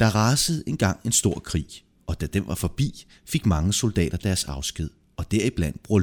[0.00, 1.66] Der rasede engang en stor krig,
[2.06, 5.98] og da den var forbi, fik mange soldater deres afsked, og deriblandt bror